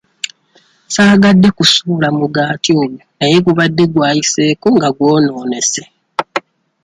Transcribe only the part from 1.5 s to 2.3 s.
kusuula